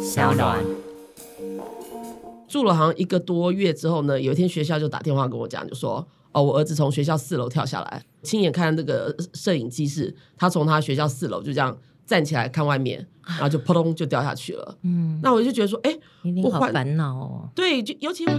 [0.00, 0.64] 小暖
[2.48, 11.76] 住了好像一个多月之后呢，有一天学校就打电话跟我讲，就说哦，我儿子从学校四楼跳下来，亲眼看那个摄影机是他从他学校四楼就这样
[12.06, 14.76] 站起来看外面，然后就扑通就掉下去了。
[14.84, 15.98] 嗯，那我就觉得说，哎，
[16.44, 17.48] 我好烦恼哦。
[17.54, 18.32] 对，就尤其我。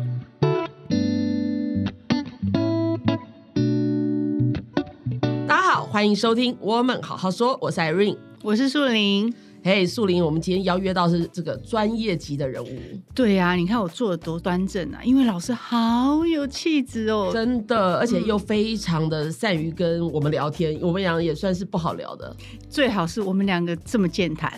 [5.47, 9.33] 大家好，欢迎收听我们好好说，我是 Irene，我是树林。
[9.66, 12.68] 嘿，树林，我们今天邀约到是这个专业级的人物。
[13.16, 22.36] 对呀、啊，你看我坐的多端正啊，因为老师好有气质哦，真的，而且又非常的善于跟我们聊天，嗯、我们俩也算是不好聊的。
[22.70, 24.51] 最好是我们两个这么健谈，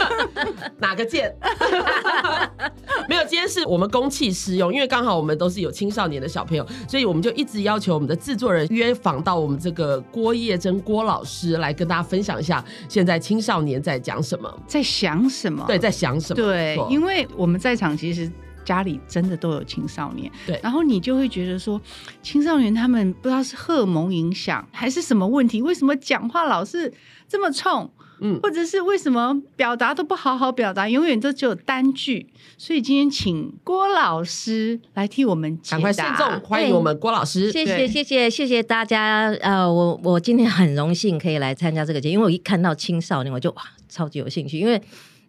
[0.80, 1.30] 哪个健？
[3.06, 15.64] 没有，今天是我们公器私用，因为刚好我们都是有青少年的小朋友，所以我们就一直要求我们的制作人约访到我们这个郭叶珍郭老师来跟大家分享一下现在青少年在讲什么，在想什么？
[15.66, 16.42] 对，在想什么？
[16.42, 18.30] 对，因为我们在场其实
[18.64, 21.80] 家里真的都有青少年，对，然后你就会觉得说，
[22.22, 26.92] 青少年他们不知道是荷尔蒙影响还是什么问题，为什么讲话老是
[27.28, 27.90] 这么冲？
[28.24, 32.28] 嗯，或者是为什么表达都不好好表达，永远都只有单句？
[32.56, 35.76] 所以今天请郭老师来替我们解答。
[35.76, 39.28] 赶快慎重欢迎我们郭老师，谢谢谢谢谢谢大家。
[39.40, 43.62] 呃，我我今天很荣幸可以来参加这个节目，因为我一看到青少年，我就哇
[43.92, 44.80] 超级有兴趣，因为。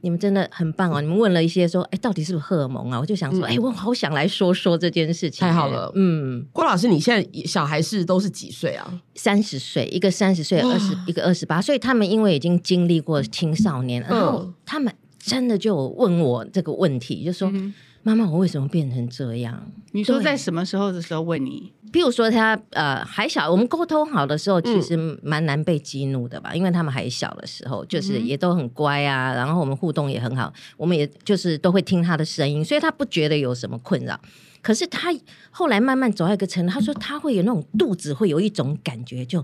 [0.05, 0.99] 你们真的很棒哦！
[0.99, 2.99] 你们问了一些说，哎，到底是不是荷尔蒙啊？
[2.99, 5.47] 我就想说，哎、嗯，我好想来说说这件事情。
[5.47, 8.99] 太好了，嗯，郭老师，你现在小孩是都是几岁啊？
[9.15, 17.49] 三十岁，一个三十岁，二十一个二十八，所以他们因为已经经历过青少年，然后他们真的就问我这个问题，就说。
[17.53, 19.71] 嗯妈妈，我为什么变成这样？
[19.93, 21.71] 你说在什么时候的时候问你？
[21.91, 26.49] 比如说他呃还小，我们沟通好的时候，其实蛮难被激怒的吧？
[26.51, 34.19] 嗯、因为他们还小的时候，就是也都很乖啊，然后我们互动也很好，我们也就是都会听他的声音，所以他不觉得有什么困扰。
[34.61, 35.13] 可是他
[35.51, 39.43] 后来慢慢走到一个程度，他说他会有那种肚子会有一种感觉，就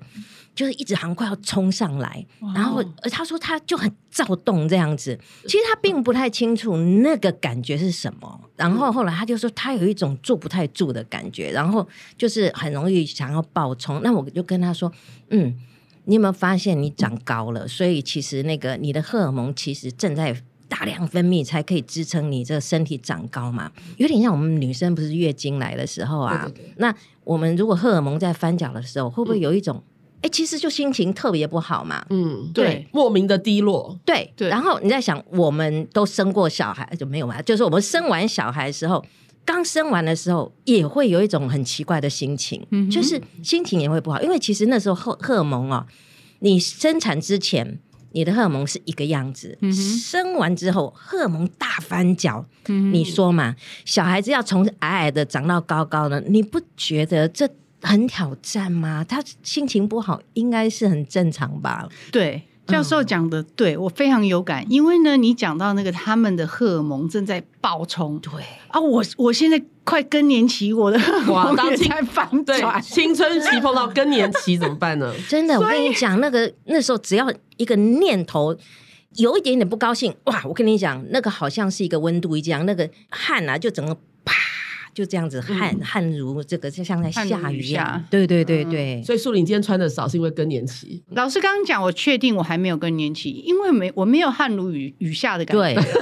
[0.56, 5.18] 就是一直好像快要冲上来，然后他说他就很躁动这样子。
[5.44, 8.42] 其实他并不太清楚那个感觉是什么。
[8.56, 11.88] 然后后来他就说他有一种坐不太住的感觉，然后
[12.18, 14.02] 就是很容易想要暴冲。
[14.04, 14.92] 那我就跟他说，
[15.30, 15.56] 嗯，
[16.06, 17.68] 你有没有发现你长高了？
[17.68, 20.36] 所以其实那个你的荷尔蒙其实正在。
[20.70, 26.44] 大量分泌才可以支撑你这个身体长高嘛，有点像我们女生不是月经来的时候啊。
[26.46, 29.84] 对对对，那我们如果荷尔蒙在翻搅的时候，会不会有一种，
[30.22, 32.06] 哎、嗯，其实就心情特别不好嘛？
[32.10, 33.98] 嗯，对，对莫名的低落。
[34.06, 34.50] 对对。
[34.50, 37.42] 然后你在想，我们都生过小孩就没有嘛？
[37.42, 39.04] 就是我们生完小孩的时候，
[39.46, 45.86] 刚生完的时候也会有一种很奇怪的心情，嗯、就是心情也会不好，因为其实那时候荷荷尔蒙哦，
[46.40, 47.80] 你生产之前。
[48.12, 53.56] 你的荷尔蒙是一个样子，嗯、生完之后荷尔蒙大翻脚，嗯、你说嘛？
[53.86, 57.48] 小孩子要从矮矮的长到高高的，你不觉得这
[57.82, 59.06] 很挑战吗？
[59.08, 61.88] 他心情不好应该是很正常吧？
[62.12, 62.44] 对。
[62.68, 68.32] 教授讲的对，我非常有感，因为呢，你讲到那个他们的荷尔蒙正在爆冲，对
[68.68, 75.12] 啊，我我现在快更年期，我的荷尔蒙也在反转，青春期碰到更年期怎么办呢？
[75.28, 78.56] 真的，我跟你讲，那个那时候只要一个念头
[79.16, 84.36] 有一点点不高兴，哇，我跟你讲，那个好像是一个温度一样，那个汗啊就整个啪。
[85.00, 88.04] 就这样子汗汗如这个，就像在下雨一样。
[88.10, 91.02] 对对对对，所以树林今天穿的少是因为更年期。
[91.12, 95.82] 老师刚刚讲，我确定我还没有更年期，因为没我没有汗如雨雨下的感觉。
[95.82, 95.94] 对，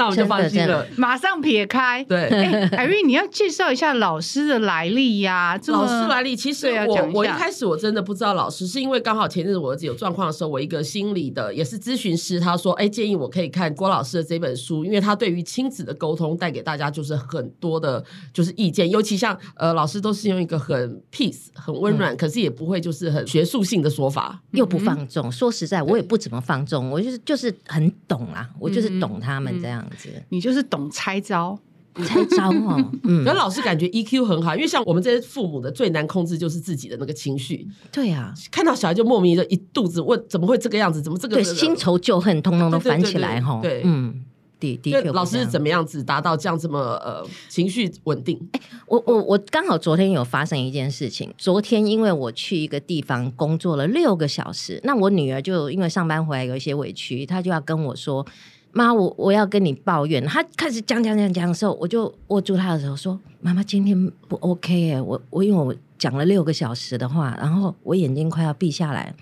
[0.00, 2.04] 那我就放心了，马上撇开。
[2.04, 2.28] 对，
[2.76, 5.58] 艾瑞，你要介绍一下老师的来历呀？
[5.66, 17.80] 老师来历，其实我我一开始我真的不知道老师，是因为刚好前阵子我儿子有状况的时候，我一个心理的也是咨询师，他说，哎，建议我可以看郭老师的这本书，因为他对于亲子的沟通带给大家就是很多。
[17.80, 25.26] 的就是意见，尤其像呃，老师都是用一个很 peace、很温暖，嗯、可是也不会就是很学术性的说法，又不放纵。
[25.28, 29.82] 嗯、说实在，我也不怎么放纵，我就是就是很懂啊，我就是懂他们这样
[30.28, 31.58] 你就是懂拆招，
[32.04, 32.90] 拆招哦。
[33.04, 37.66] 嗯，可老师感觉 EQ 很好，因为像我们这些父母的最难控制就是自己的那个情绪。
[37.92, 41.02] 对啊，看到小孩就莫名的一肚子问，怎么会这个样子？
[41.02, 41.36] 怎么这个？
[41.36, 43.60] 对，新仇旧恨通通都翻起来哈。
[43.62, 44.24] 对，嗯。
[44.60, 48.38] 的确，老师是怎么样子达到这样这么呃情绪稳定？
[48.52, 51.32] 哎，我我我刚好昨天有发生一件事情。
[51.38, 58.26] 昨天因为我去一个地方工作了六个小时，那我女儿就因为上班回来有一些委屈，她就要跟我说
[58.72, 69.14] ：“妈，我我要跟你抱怨。”他开始讲讲讲讲的时候，我就握住他的手说：“妈妈今天不 OK 哎，我我因为我讲了六个小时的话，然后我眼睛快要闭下来，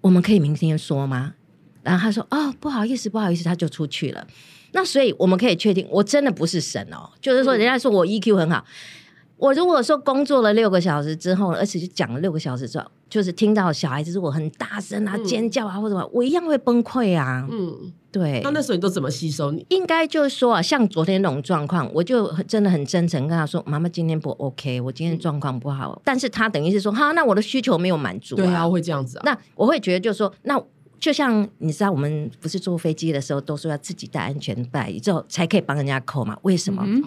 [0.00, 1.34] 我们可以明天说吗？”
[1.82, 4.26] 然后他说：“哦，不好意思，不好意思。”他就出去了。
[4.72, 8.64] 那所以我们可以确定，我真的不是神哦，就是说人家说我 EQ 很好。
[8.66, 9.03] 嗯
[9.36, 17.46] 我如果说工作了六个小时之后，而且就讲了六个小时之后，就是听到小孩子如果很大声啊、嗯、尖叫啊或者什么，我一样会崩溃啊。
[17.50, 18.40] 嗯，对。
[18.44, 19.50] 那那时候你都怎么吸收？
[19.50, 25.92] 你应该就是说啊，像昨天那种状况，我就真的很真诚跟他说：“妈妈今天不 OK，我今天状况不好。
[25.92, 29.22] 嗯”但是他等于是说：“哈，那我的需求没有满足、啊。”对啊，会这样子啊。
[29.24, 30.58] 那我会觉得就是说，那
[31.00, 36.38] 就像你知道，我们不是坐飞机的时候都说要自己带安全带，之后才可以帮人家扣嘛？
[36.42, 36.82] 为什么？
[36.86, 37.02] 嗯、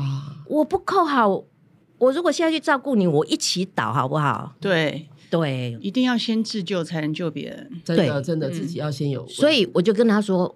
[0.47, 1.43] 我不扣好。
[1.97, 4.53] 我如果现在去照顾你，我一起倒好不好？
[4.59, 7.69] 对对，一定要先自救才能救别人。
[7.83, 9.29] 真的真的，自己要先有、嗯。
[9.29, 10.55] 所以我就跟他说：“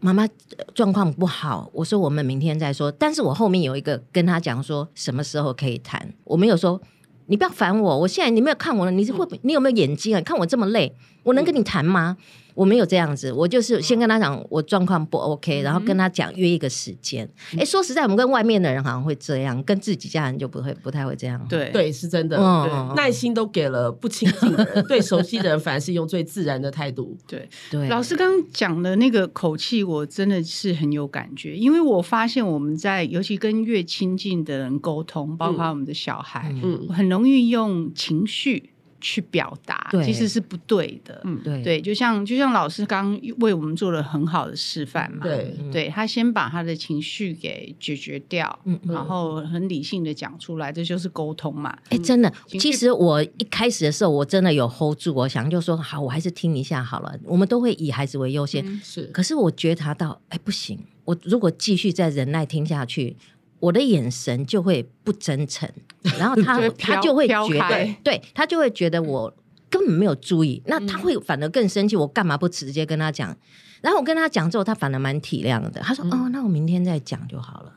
[0.00, 0.26] 妈妈
[0.74, 6.12] 状况不好。”我说：“我们明天再说。”但是我后面有一个跟他讲说什么时候可以谈。
[6.24, 6.80] 我没有说
[7.26, 10.20] 你不要烦我，我现在你没有看我了，你是会你有没有眼睛啊？
[10.22, 10.92] 看我这么累，
[11.28, 12.16] 我能跟你谈吗？
[12.18, 12.24] 嗯
[12.58, 17.24] 我没有这样子，我就是先跟他讲我状况不 OK，然后跟他讲约一个时间。
[17.52, 21.40] 哎、嗯，说实在，我们跟外面的人好像会这样，跟自己家人就不会不太会这样。
[21.48, 22.36] 对对，是真的。
[22.36, 27.16] 嗯、耐心都给了不亲近的人， 对熟悉的人反而是用最自然的态度。
[27.28, 38.70] 对对，老师刚刚讲的那个口气，我真的是很有感觉，因为我发现我们在尤其跟越亲近的人沟通，包括我们的小孩，嗯，很容易用情绪。
[39.00, 51.76] 去表达其实是不对的，嗯，对，对，就像就像老师刚为我们做了很好的示范嘛，对，对他先把他的情绪给解决掉，嗯，然后很理性的讲出来，这就是沟通嘛。
[51.90, 57.14] 哎，真的，其实我一开始的时候，我真的有 hold 住，我想就说好，我还是听一下好了。
[57.24, 59.02] 我们都会以孩子为优先，是。
[59.06, 63.16] 可是我觉察到，哎，不行，我如果继续再忍耐听下去。
[63.60, 65.68] 我的眼神就会不真诚，
[66.18, 67.34] 然后他他就会觉
[67.68, 69.32] 得，对他就会觉得我
[69.70, 71.96] 根本没有注意，那他会反而更生气。
[71.96, 73.36] 我干嘛不直接跟他讲？
[73.80, 75.80] 然后我跟他讲之后，他反而蛮体谅的。
[75.80, 77.72] 他说：“哦，那我明天再讲就好了。”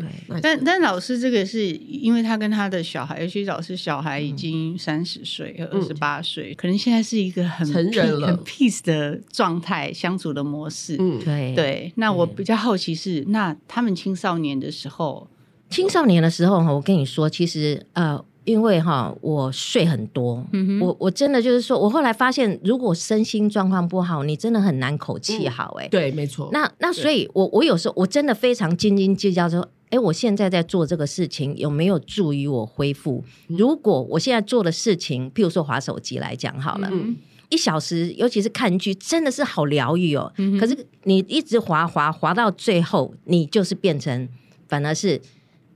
[0.00, 10.96] 对，但但老师这个是因为他跟他的小孩，尤其老师小孩已经三十岁和、二十八岁，可能现在是一个很成人了、很 peace 的状态相处的模式。
[10.98, 11.92] 嗯，对对。
[11.96, 15.28] 那我比较好奇是，那他们青少年的时候，
[15.68, 25.84] 青少年的时候哈，我跟你说，其实呃，因为哈，我睡很多，嗯、我我真的就是说，我后来发现，如果身心状况不好，你真的很难口气好、欸。
[25.84, 26.48] 哎、嗯，对，没错。
[26.52, 29.68] 那那所以我，我我有时候我真的非常斤斤计较说。
[29.92, 33.22] 哎，我现在在做这个事情有没有助于我恢复？
[33.46, 37.14] 如果我现在做的事情，譬如说滑手机来讲好了，嗯、
[37.50, 40.32] 一小时，尤其是看剧，真的是好疗愈哦。
[40.38, 44.26] 嗯、可是你一直滑滑滑到最后，你就是变成
[44.66, 45.20] 反而是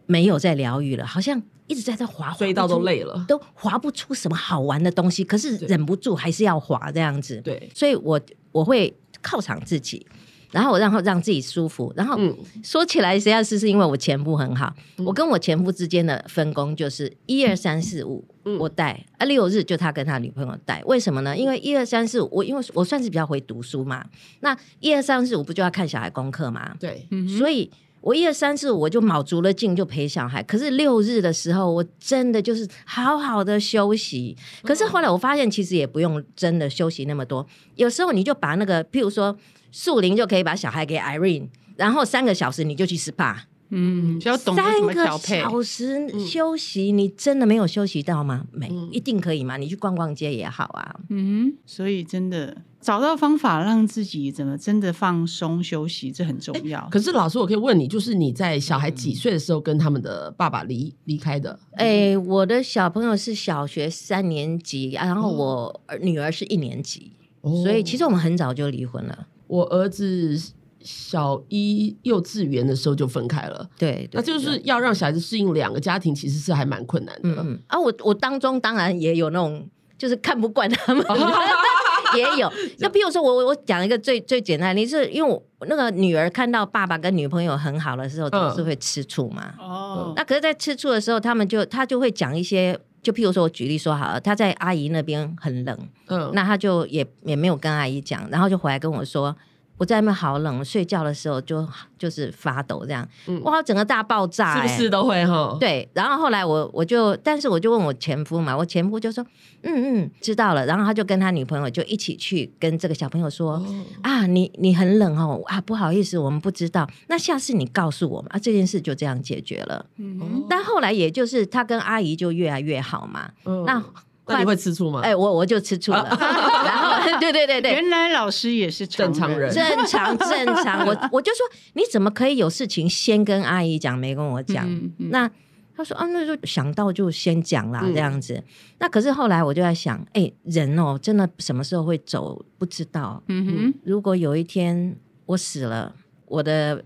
[0.06, 5.22] 没有在疗愈了，好像一直在这滑，滑到都累了，都滑不出什么好玩的东西。
[5.22, 7.38] 可是忍不住还是要滑这样子。
[7.44, 8.18] 对，所以我
[8.50, 10.06] 我会犒赏自己。
[10.52, 12.18] 然后我让让自己舒服，然后
[12.62, 18.24] 说起来实际上是是因为我前夫很好，嗯、我跟我前夫之间的分工就是一二三四五
[18.58, 21.36] 我带，啊六日就他跟他女朋友带，为什么呢？
[21.36, 24.06] 因为一二三四五我因为我算是比较会读书嘛，
[24.40, 26.74] 那一二三四五不就要看小孩功课嘛？
[26.78, 27.06] 对，
[27.38, 27.68] 所以
[28.00, 37.44] 我一二三四五我就卯足了劲就陪小孩，可是六日的时候我真的就是好好的休息，可是后来我发现其实也不用真的休息那么多，
[37.74, 39.36] 有时候你就把那个譬如说。
[39.76, 43.36] 树林就可以把小孩给 Irene，然后三个小时你就去 SPA。
[43.68, 45.42] 嗯，需要懂什么调配。
[45.42, 48.46] 三个小时休息，嗯、你真的没有休息到吗？
[48.52, 49.58] 没，嗯、一定可以吗？
[49.58, 50.96] 你去逛逛街也好啊。
[51.10, 56.88] 嗯，所以真的找到方法让自己怎么真的放松休息，这很重要。
[56.90, 61.58] 可是老师，我可以问你，就是你在小孩几岁的时候跟他们的爸爸离离开的？
[61.72, 69.26] 哎，我的小朋友是小学三年级，然后我女儿是一年级，哦、所以其实我们很早就离婚了。
[69.46, 70.36] 我儿子
[70.80, 77.42] 小一幼稚园的时候就分开了，对，对那就是要让小孩子适应两个家庭，其实是还蛮困难的。
[77.42, 81.04] 嗯啊，我我当中当然也有那种就是看不惯他们
[82.14, 82.52] 也有。
[82.78, 89.54] 那比如说我我我讲一个最最简单，你是因为我那个女儿看到爸爸跟女朋友很好的时候，总是会吃醋嘛。
[89.58, 92.78] 哦、嗯，那可是，在吃醋的时候，他们就他就会讲一些。
[93.06, 99.36] 就譬如说，我举例说好了，他在阿姨那边很冷，嗯，那他就也也没有跟阿姨讲，然后就回来跟我说。
[99.78, 101.66] 我在那边好冷，睡觉的时候就
[101.98, 105.56] 就是发抖这样，嗯、哇，整个大爆炸、欸，是不是都会哈？
[105.60, 109.24] 对，然后后来我我就，但是我就问我前夫嘛，我前夫就说，
[109.62, 119.84] 嗯嗯，知道了，然后他就跟他女朋友就一起去跟这个小朋友说，哦、啊，你你很冷哦，啊，不好意思，我们不知道，那下次你告诉我们啊，这件事就这样解决了。
[119.96, 123.82] 嗯，但后来也就是他跟阿姨就越来越好嘛，嗯、那。
[124.26, 125.00] 那你会吃醋吗？
[125.02, 130.86] 哎，我我就吃醋了， 然后 对对对对，原来老师也是正常人，正常正常。
[130.86, 134.68] 我我就说，你怎么可以有事情先跟阿姨讲，没跟我讲？
[134.68, 135.30] 嗯嗯、那
[135.76, 138.34] 他说啊，那就想到就先讲啦，这样子。
[138.34, 138.44] 嗯、
[138.80, 143.22] 那可是后来我就在想，哎、欸，人哦，真的什么时候会走不知道。
[143.28, 145.94] 嗯哼，如果有一天我死了，
[146.26, 146.82] 我的。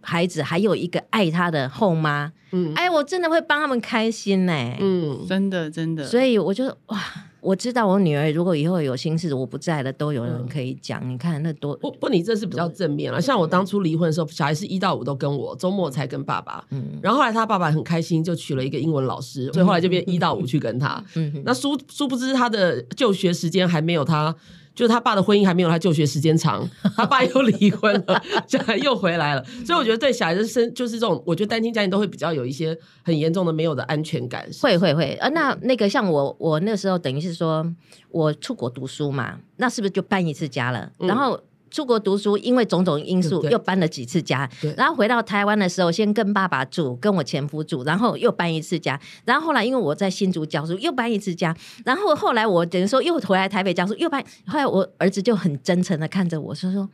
[0.00, 7.00] 孩子还有一个爱他的后妈，嗯，哎，我真的会帮他们开心呢，嗯，真的真的，所以我就哇，
[7.40, 11.00] 我知道我女儿如果以后有心事，我不在了，都有人可以讲。
[11.04, 13.20] 嗯、你看那多不不，你这是比较正面了。
[13.20, 16.64] 像我当初离婚的时候，小孩是一到五都跟我，周末才跟爸爸。
[16.70, 21.02] 嗯，然后后来他爸爸很开心，就娶了一个英文老师，所以后来就变一到五去跟他。
[21.14, 24.34] 嗯，那殊殊不知他的就学时间还没有他。
[24.78, 34.48] 就是他爸的婚姻还没有他就学时间长，他爸又离婚了，小孩又回来了，所以我觉得对小孩子生就是这种，我觉得单亲家庭都会比较有一些很严重的没有的安全感。
[34.62, 37.66] 会会会，呃，那那个像我我那时候等于是说
[38.10, 40.92] 我出国读书嘛，那是不是就搬一次家了？
[41.00, 41.40] 嗯、然后。
[41.70, 56.88] 出国读书，因为种种因素又搬了几次家，然后回到台湾的时候，先跟爸爸住，跟我前夫住，然后又搬一次家，然后后来因为我在新竹教书，又搬一次家，然后后来我等于说又回来台北教书，又搬，后来我儿子就很真诚的看着我说说，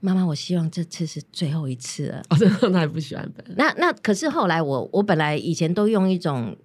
[0.00, 2.22] 妈妈，我希望这次是最后一次了。
[2.30, 3.44] 哦，真的，他还不喜欢搬。
[3.56, 6.56] 那那可是后来我我本来以前都用一种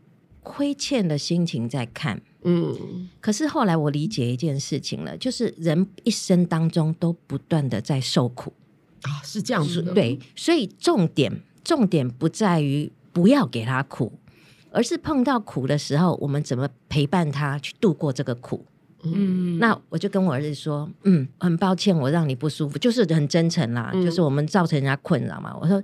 [0.47, 2.21] 亏欠的心情在看。
[2.43, 8.53] 嗯，可是后来我理解一件事情了，就是人一生当中都不断的在受苦
[9.01, 9.93] 啊，是这样子的。
[9.93, 14.13] 对，所以重点重点不在于不要给他苦，
[14.71, 18.63] 而是碰到苦的时候，我们怎么陪伴他去度过这个苦。
[19.03, 25.53] 嗯，那我就跟我儿子说，嗯，很抱歉我让你不舒服，就是很真诚啦，嗯、就是我们造成人家困扰嘛。
[25.59, 25.83] 我说，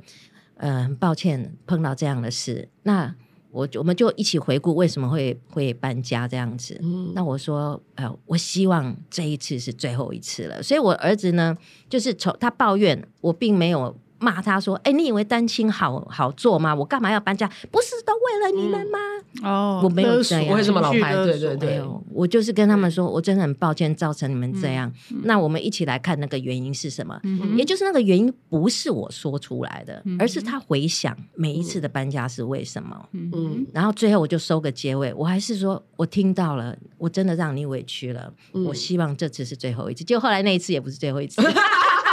[0.56, 3.14] 呃，很抱歉碰到这样的事，那。
[3.54, 6.78] 我我们就一起回顾为什么会会搬家这样子。
[6.84, 10.62] 嗯，那我说，呃，我希望这一次是最后一次了。
[10.62, 11.56] 所以，我儿子呢，
[11.88, 13.96] 就是从他抱怨，我并没有。
[14.24, 16.74] 骂他说：“哎，你以为单亲好好做吗？
[16.74, 17.46] 我干嘛要搬家？
[17.70, 19.00] 不是都为了你们吗？
[19.44, 21.14] 哦，我没有这样，我为什么老牌？
[21.16, 24.92] 对对对，我就是跟他们说，我真的很抱歉造成你们这样。
[25.24, 27.20] 那我们一起来看那个原因是什么？
[27.58, 33.10] 也就是那个原因不是我说出来的，而是他回想每一次的搬家是为什么。
[33.12, 38.32] 嗯，然后最后我就收个结尾，我还是说我听到了，我真的让你委屈了。
[38.66, 40.04] 我希望这次是最后一次。
[40.04, 41.42] 就后来那一次也不是最后一次。”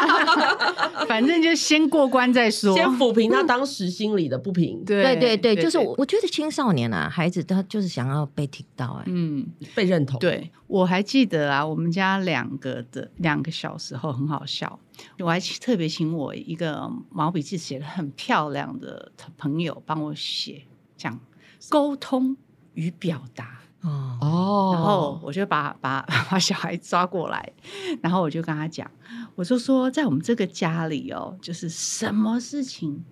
[1.08, 4.82] 反正就先过关再说，先抚平他当时心里的不平。
[4.86, 10.18] 对对对，就是我，我觉得青少年啊，孩子他就是想要被听到，哎，嗯，被认同。
[10.18, 14.78] 对，我还记得啊，我们家两个的两个小时候很好笑，
[15.18, 20.62] 我还特别请我一个毛笔字写的很漂亮的朋友帮我写，
[20.96, 21.18] 讲
[21.68, 22.36] 沟通
[22.74, 23.58] 与表达。
[23.82, 27.50] 哦，然后我就把把 把小孩抓过来，
[28.02, 28.86] 然后我就跟他讲，
[29.40, 33.02] 我就说，在我们这个家里哦，就是什么事情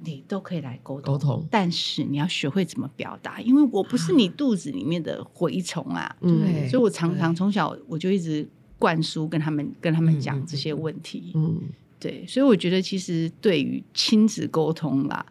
[0.00, 8.44] 你都可以来沟通，沟通，但是你要学会怎么表达，因为我不是你肚子里面的蛔虫啊，对、嗯，所以我常常从小我就一直
[8.80, 11.60] 灌输跟他们跟他们讲这些问题，嗯，
[12.00, 15.24] 对，所以我觉得其实对于亲子沟通啦，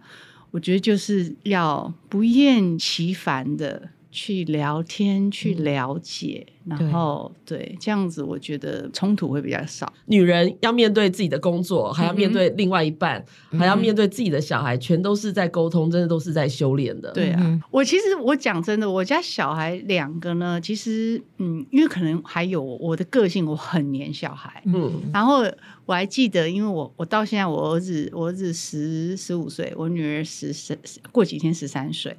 [0.52, 3.90] 我觉得就是要不厌其烦的。
[4.12, 9.92] 去聊天，去了解，嗯、然后对，对这样子，我觉得冲突会比较少。
[10.06, 17.12] 女人要面对自己的工作，还要面对另外一半，嗯、还要面对自己的小孩，嗯、全都是在沟通，真的都是在修炼的。
[17.12, 25.44] 对啊，嗯、我其实我讲真的，我家小孩两个呢，其实嗯，因为可能还有我的个性，我很黏小孩，嗯，然后
[25.86, 30.76] 我还记得，因为我我到现在，我儿子我儿子十十五岁，我女儿十十
[31.12, 32.18] 过几天十三岁。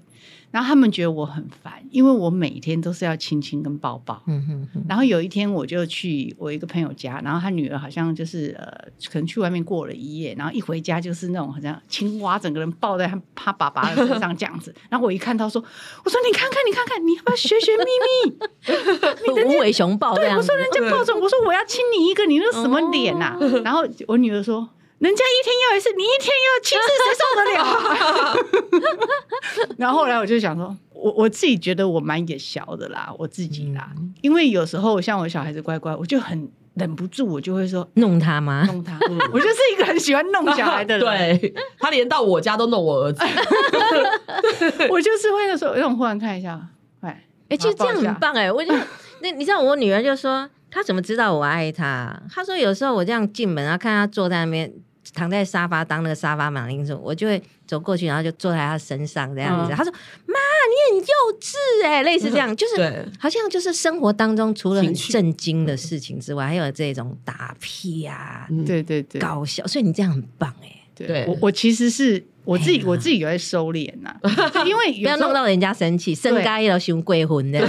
[0.51, 4.21] 然后他们觉得我很烦，因为我每天都是要亲亲跟抱抱。
[4.27, 4.85] 嗯哼哼。
[4.89, 8.67] 然后有一天我就去我一个朋友家，然后他女儿好像就是呃，
[9.11, 14.75] 可能去外面过了一夜，然后一回家就是那种好像青蛙，整个人抱在他他爸爸的身上这样子。
[14.89, 15.63] 然后我一看到说，
[16.05, 17.85] 我说你看看你看看，你要不要学学咪
[19.45, 19.45] 咪？
[19.45, 20.17] 无尾熊抱。
[20.17, 23.39] 对，我说人家抱着，我说我要亲你一个，你那什么脸呐、啊？
[23.41, 24.69] 哦、然后我女儿说。
[25.01, 28.95] 人家一天要一次，你一天要七次，谁受得了？
[29.79, 38.65] 然后后来我就想说，我我自己觉得我蛮野小的啦，我自己啦，嗯、因为有时候像我小孩子乖乖，我就很忍不住，我就会说弄他吗？
[38.67, 41.39] 弄他，嗯、我就是一个很喜欢弄小孩的人。
[41.41, 43.25] 对，他连到我家都弄我儿子，
[44.91, 46.61] 我就是会说，让我忽然看一下，
[47.01, 48.71] 哎，哎，其实这样很棒哎，我就
[49.23, 52.21] 那你知道我女儿就说，她怎么知道我爱她？
[52.31, 54.71] 她说有时候我这样进门，然后看她坐在那边。
[55.15, 59.73] 躺在沙发当那个沙发马铃薯，我就会走过去，然后就坐在他身上这样子。
[59.73, 59.93] 嗯、他说
[60.27, 60.35] ：“妈，
[60.95, 69.67] 你很幼稚哎、欸，类似这样，就是好像就是生活当中除了很震惊的事情之外，还有这种打屁啊，对对对，搞笑。
[69.67, 74.15] 所以你这样很棒哎、欸。”对，我我其实是我自己，我自己也会收敛呐，
[74.67, 77.61] 因为不要弄到人家生气，生该了熊鬼魂的。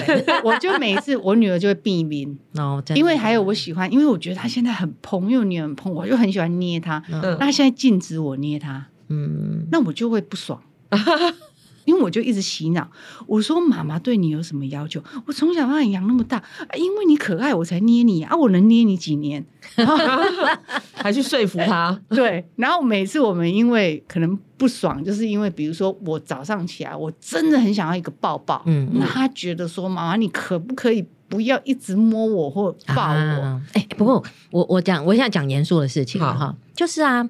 [0.43, 7.03] 我就每一次我女儿就会避免哦，因为还有我喜欢，因为我觉得她现在很蓬，因为我女儿很蓬，我就很喜欢捏她。
[7.09, 10.61] 那她现在禁止我捏她，嗯，那我就会不爽。
[11.85, 12.87] 因为我就一直洗脑，
[13.27, 15.03] 我说妈妈对你有什么要求？
[15.25, 16.41] 我从小把你养那么大，
[16.77, 18.35] 因为你可爱我才捏你啊！
[18.35, 19.43] 我能捏你几年？
[20.93, 21.99] 还去说服他？
[22.09, 22.45] 对。
[22.55, 28.61] 然后每次我们因为可能不爽，就是因为比如说我早上起来，我真的很想要一个抱抱。
[28.65, 33.61] 嗯，那他觉得说妈妈，你可不可以不要一直摸我或抱我？
[33.73, 37.27] 哎、啊，不过我我讲，我现在讲严肃的事情哈，就是啊。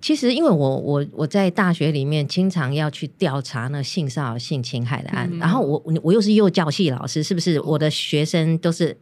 [0.00, 7.60] 其实，因为我我我在大学里面经常要去调查那性骚扰、性侵害的案，嗯、然后我我又是幼教系老师，是不是？
[7.62, 8.96] 我的学生都是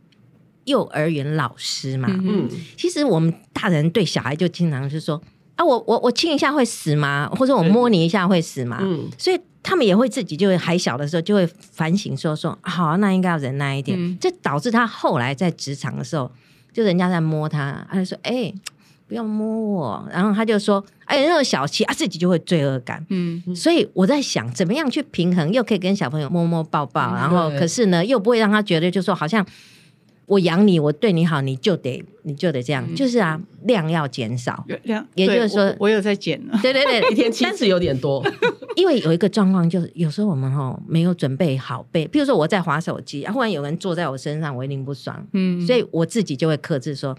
[0.64, 2.08] 幼儿园老师嘛。
[2.10, 2.48] 嗯，
[2.78, 5.20] 其实我们大人对小孩就经常是说
[5.56, 7.30] 啊，我我我亲一下会死吗？
[7.36, 8.78] 或者我摸你一下会死吗？
[8.80, 14.18] 嗯，所以他们也会自己就会还小的时候就会反省说说好，那应该要忍耐一点。
[14.18, 16.32] 这、嗯、导致他后来在职场的时候，
[16.72, 18.32] 就人家在摸他，他就说哎。
[18.32, 18.54] 欸
[19.08, 29.46] 不要摸我，然后他就说：“哎，那种小气啊，自己就会罪恶感。”嗯，所以我在想，怎么样去平衡，又可以跟小朋友摸摸抱抱，然后可是呢，又不会让他觉得，就说好像
[30.26, 36.58] 我养你，我对你好，你就得你就得这样，就是啊，量要减少，量，也就是说，我有在减了。
[36.60, 38.20] 对对对，一 天七次有点多，
[38.74, 45.24] 因为有一个状况，就是有时候我们哈没有准备好被，比如说我在滑手机，忽然有人坐在我身上，我一定不爽。
[45.32, 47.16] 嗯，所以我自己就会克制说。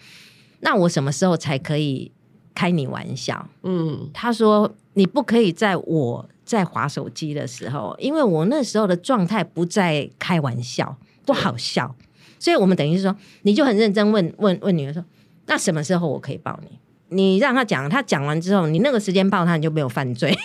[0.59, 2.11] 那我什么时候才可以
[2.55, 3.47] 开你玩笑？
[3.63, 11.95] 嗯，他说你不可以在我在划手机的时候，因为我那时候的状态不在开玩笑，不好笑，
[12.39, 15.03] 所以我们等于是说，你就很认真问问问女儿说，
[15.45, 16.79] 那什么时候我可以抱你？
[17.09, 20.35] 你让他讲，他讲完之后，你那个时间抱他，你就没有犯罪。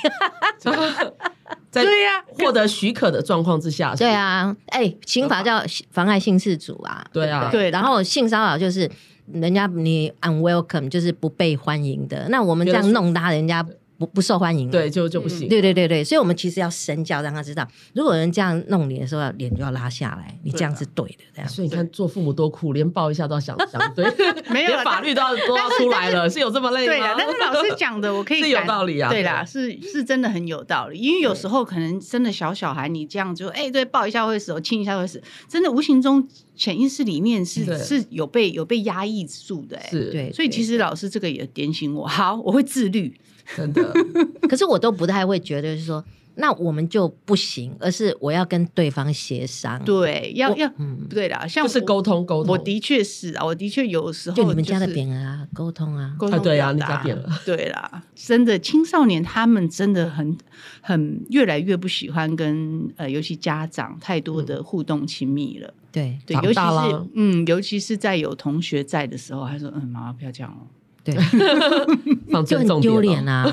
[1.70, 8.90] 在对呀，获得许可的状况之下，对啊，哎，刑法叫妨碍性事主啊，对啊，对，然后性骚扰就是。
[9.32, 13.66] 人家你 unwelcome 就是不被欢迎的，那我们这样弄他，人家
[14.02, 15.48] 不不受欢迎，对，就就不行。
[15.48, 21.18] 对对对对，所以我们其实要身教，让他知道，如果人这样弄你的时候，脸就要拉下来，你这样是对的。
[21.34, 24.04] 这样，所以你看，做父母多苦，连抱一下都要想想，对，
[24.50, 26.92] 没有法律都要都要出来了，是有这么累吗？
[26.92, 36.28] 对啊，但是老师讲的，我可以 是有道理啊，对啦，是是真的很有道理，因为有时候可能真的小小孩，你这样就哎，对，抱一下会死，亲一下会死，真的无形中。
[36.54, 43.12] 潜意识里面是是有被有被压抑住的，是对，所以其实老师这个也点醒我，好，我会自律，
[43.56, 43.92] 真的。
[44.48, 46.04] 可是我都不太会觉得，是说，
[46.36, 60.36] 那我们就不行，而是我要跟对方协商，对，要要，嗯，对啦，像是沟通沟通，我的确是啊，我的确有时候就你们家的点啊，沟通啊，沟通对啊，你家点了，对啦，真的青少年他们真的很
[60.80, 65.74] 很越来越不喜欢跟呃，尤其家长太多的互动亲密了。
[65.92, 66.16] 对。
[66.24, 70.64] 对，尤其是嗯，尤其是在有同学在的时候，他说：“嗯，妈妈不要这样哦。”
[71.04, 71.14] 对，
[72.46, 73.52] 就很丢脸啊。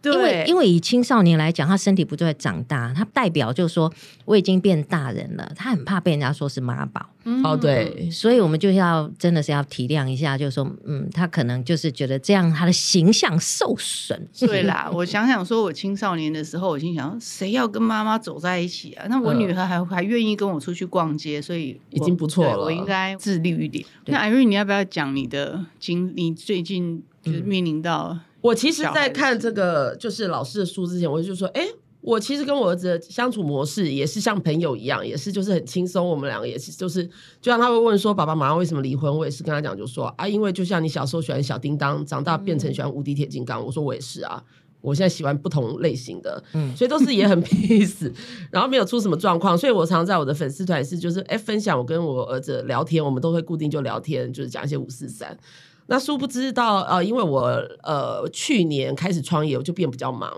[0.00, 3.92] 对，因为因为以青少年来讲，他身体不断长大，他代表就是说
[4.24, 7.04] 我已经变大人了，他很怕被人家说是妈宝。
[7.44, 14.18] 哦，对，所以我们就要真的是要体谅一下，就是说，嗯，他可能就是觉得这样他的形象受损。
[14.40, 19.06] 对啦， 我想想说，我青少年的时候，我心想，谁要跟妈妈走在一起啊？
[19.10, 22.58] 那我女儿还还愿意跟我出去逛街，所以已经不错了。
[22.58, 23.84] 我应该自律一点。
[24.06, 26.10] 那 Irene，你要不要讲你的经？
[26.16, 28.18] 你最近就是面临到？
[28.40, 31.66] 我其实，在看这个就是老师的书之前，我就说，哎，
[32.00, 36.08] 我其实跟我儿子的相处模式也是像朋友一样，也是就是很轻松。
[36.08, 37.04] 我们两个也是，就是
[37.40, 39.12] 就像他会问说，爸爸妈妈为什么离婚？
[39.12, 43.64] 我也是跟他讲，就说啊，因为就像你小时候喜欢小叮当，长大变成喜欢无敌铁金刚。
[43.64, 44.40] 我说我也是啊，
[44.80, 48.12] 我现在喜欢不同类型的，嗯， 所以都是也很 peace，
[48.52, 49.58] 然后没有出什么状况。
[49.58, 55.36] 所以我常常在我的粉丝团也是，就是哎，分享我跟我儿子聊天，我们都会固定就聊天，就是讲一些五四三。
[55.90, 57.40] 那殊不知道，呃，因为我
[57.82, 60.30] 呃去年开始创业，我就变比较忙。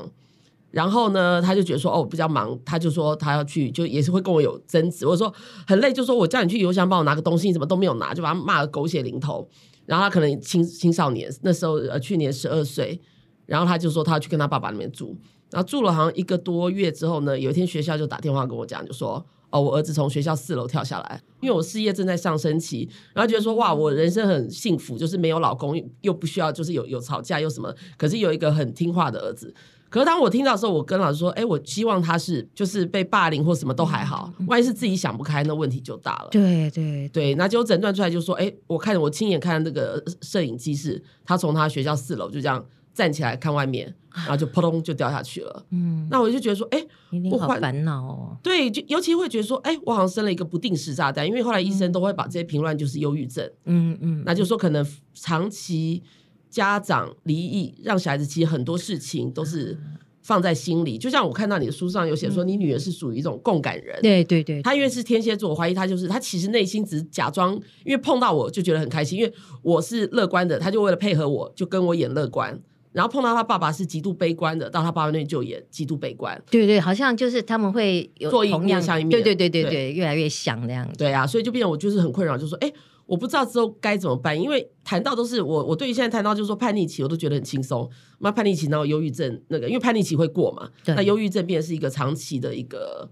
[0.71, 5.05] 然后呢，他就觉得说，哦，比较忙，他就说他要去，就也是会跟我有争执。
[5.05, 5.35] 我说
[5.67, 9.49] 很累，就说我叫你去邮箱帮我拿个东西，你怎么都没有拿，就把他骂的狗血淋头。
[9.87, 13.01] 然后他可能青青少年那时候，呃，去年十二岁，
[13.47, 15.17] 然后他就说他要去跟他爸爸那边住。
[15.51, 19.27] 然后住了好像一个多月之后呢，有一天学校就打电话跟我讲，就说。
[19.51, 29.55] 哦，我儿子从学校四楼跳下来，因为我事业正在上升期，然后觉得说哇，我人生很幸福，就是没有老公，又不需要就是有有吵架又什么，可是有一个很听话的儿子。
[29.89, 36.29] 可是当我听到的时候，我跟老师说，哎，我希望他是就是被霸凌或什么都还好，万一是自己想不开，那问题就大了。
[36.31, 42.65] 对对对，那就诊断出来就说，哎，我看我亲眼看那个摄影机是他从他学校四楼就这样
[43.01, 43.95] 站起来看外面。
[44.13, 45.65] 然后就扑通就掉下去了。
[45.71, 46.85] 嗯，那我就觉得说，哎，
[47.31, 48.37] 我好烦恼哦。
[48.43, 51.25] 对，就尤其会觉得说，哎，我好像生了一个不定时炸弹。
[51.25, 53.49] 因为后来医生都会把这些评论就是忧郁症。
[53.67, 54.85] 嗯嗯，那就是说可能
[55.15, 56.03] 长期
[56.51, 59.79] 家长离异，让小孩子其实很多事情都是
[60.23, 60.99] 放在心里。
[60.99, 63.97] 就像我看到你的书上有写说，你女儿是属于一种共感人。
[64.03, 69.33] 对对对，她因为是天蝎座，我怀疑她就是她其实内心只是假装，因为碰到我就觉得很开心，因为
[69.63, 72.61] 我是乐观的，她就为了配合我就跟我演乐观。
[72.93, 76.41] 然后碰到他爸爸是极度悲观的，到他爸爸那里就也极度悲观。
[76.51, 80.95] 对对，好像就是他们会有做一面像一面，对对对对对，越来越像那样子。
[80.99, 82.73] 对啊，所以就变成我就是很困扰，就是说，哎，
[83.07, 87.89] 我不知道之后该怎么办，因为谈到都是我，我对于现在谈到就是说叛逆期，我都觉得很轻松。
[88.19, 93.09] 那叛逆期，然后忧郁症那个，因为叛逆期会过嘛，那忧郁症变成是一个长期的一个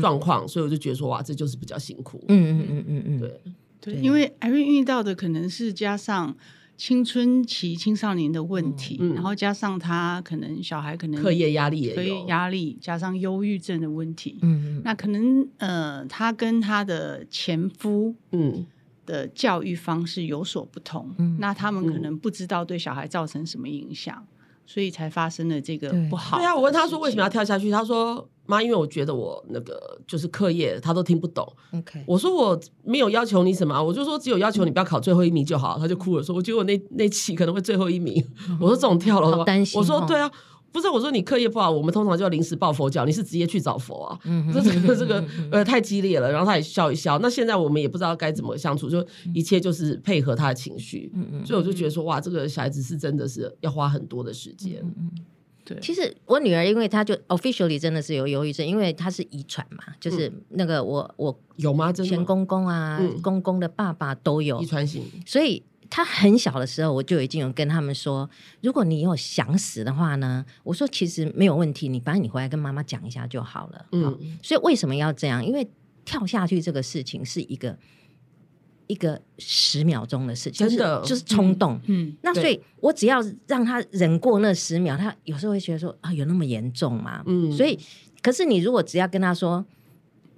[0.00, 2.24] 状况，嗯嗯所以我就觉得说，哇，这就是比较辛苦。
[2.28, 3.40] 嗯嗯嗯嗯嗯，对
[3.80, 6.34] 对，因为 Irene 遇到的可能是加上。
[6.80, 18.64] 青春期青少年的问题，嗯嗯、然后加上他可能小孩可能课业压力也有，课业压力加上忧郁症的问题，嗯，那可能呃，他跟他的前夫嗯。
[19.06, 26.38] 的教育方式有所不同，嗯，那他们可能不知道对小孩造成什么影响，嗯、所以才发生了这个不好。
[26.38, 28.28] 对啊，我问他说为什么要跳下去，他说。
[28.46, 31.46] 妈，因为我觉得我那个就是课业，他都听不懂。
[31.72, 35.78] OK，我说我没有要求你什么，我就说只有要求你不要考最后一名就好。
[35.78, 38.20] 他就哭了，说我觉得我那那期可能会最后一名。
[38.60, 39.78] 我说这种跳楼，担心。
[39.78, 40.28] 我说对啊，
[40.72, 44.18] 不是我说你课业不好，我们通常就要临时抱佛脚，你是直接去找佛啊。
[44.52, 47.18] 这这个这个呃太激烈了，然后他也笑一笑。
[47.18, 49.04] 那现在我们也不知道该怎么相处，就
[49.34, 51.12] 一切就是配合他的情绪。
[51.44, 54.84] 所以我就觉得说哇，这个小孩子是真的是要花很多的时间。
[55.62, 61.92] 对其实我女儿，因为她就 officially 真的是有忧郁症，因为她是遗传嘛，就是那个我我有吗？
[61.92, 68.30] 前公公啊，嗯、公公的爸爸都有遗传性，所以她很小的时候我就已经有跟他们说，
[68.62, 73.86] 如果你有想死的话呢，我说其实没有问题，你反正你回来跟妈妈讲一下就好了。
[73.92, 75.44] 嗯，所以为什么要这样？
[75.44, 75.68] 因为
[76.04, 77.76] 跳下去这个事情是一个。
[78.86, 81.80] 一个十秒钟的事情，真的就是冲动。
[81.86, 87.22] 嗯，那所以我只要让他忍过那十秒，他有时候会觉得说啊，有那么严重吗？
[87.24, 87.78] 嗯，所以
[88.20, 89.64] 可是你如果只要跟他说，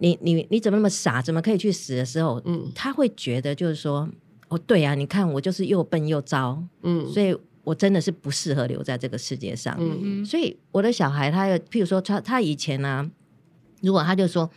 [0.00, 4.06] 你你你怎么那么傻，怎么可以去死的时候，嗯，他会觉得就是说，
[4.54, 9.76] 哦，对啊，你看我就是又笨又糟，嗯，所以我真的是不适合留在这个世界上。
[9.78, 13.10] 嗯嗯，所以我的小孩，他有譬如说他他以前呢、啊，
[13.80, 14.50] 如果他就说。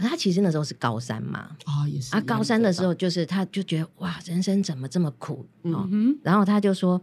[0.00, 2.14] 他其实那时候是高三嘛，啊、哦、也是。
[2.14, 5.44] 啊，高三的时候就是，他就觉得哇，人生怎么这么苦？
[5.64, 7.02] 嗯、哼然后他就说，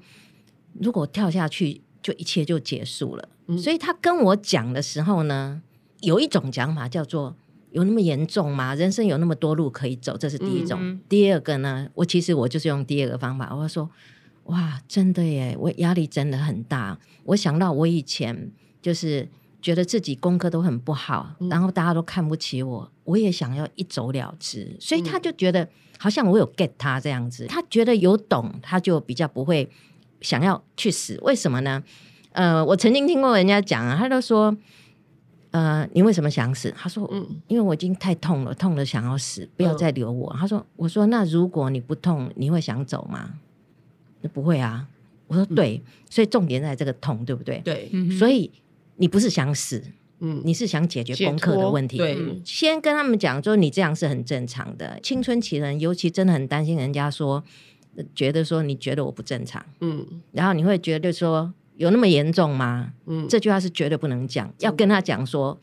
[0.79, 3.27] 如果跳下去，就一切就结束了。
[3.47, 5.61] 嗯、所以他跟我讲的时候呢，
[5.99, 7.35] 有一种讲法叫做，
[7.75, 8.73] 有那么严重吗？
[8.73, 10.99] 人生有那么多路可以走，这是第一种。
[11.07, 13.89] 第二个呢，我其实我就是用第二个方法，我说，
[14.45, 16.97] 哇，真的耶，我压力真的很大。
[17.25, 19.27] 我想到我以前就是。
[19.65, 29.67] 觉得自己功课都很不好，然后大家都看不起我，我也想要一走了之，所以他就觉得好像我有 get 他这样子，他觉得有懂，他就比较不会
[30.21, 31.17] 想要去死。
[31.23, 31.81] 为什么呢？
[32.33, 34.55] 呃，我曾经听过人家讲啊，他都说，
[35.55, 36.73] 呃，你为什么想死？
[36.75, 40.35] 他说，嗯，因为我已经太痛了，痛了想要死，不要再留我。
[40.37, 43.35] 他说，我说那如果你不痛，你会想走吗？
[44.33, 44.87] 不会啊。
[45.27, 47.59] 我说对，所以重点在这个痛，对不对？
[47.59, 48.51] 对，所以。
[48.97, 49.83] 你不是想死，
[50.19, 51.97] 嗯，你是想解决功课的问题。
[51.97, 54.97] 对，先跟他们讲，说你这样是很正常的。
[55.03, 57.43] 青春期人尤其真的很担心人家说，
[58.15, 62.93] 觉得说你觉得我不正常，嗯，然后你会觉得说有那么严重吗？
[63.05, 65.59] 嗯，这句话是绝对不能讲，要跟他讲说，